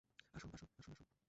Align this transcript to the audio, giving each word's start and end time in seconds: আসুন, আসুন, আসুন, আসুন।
আসুন, 0.35 0.49
আসুন, 0.53 0.69
আসুন, 0.79 0.93
আসুন। 0.93 1.11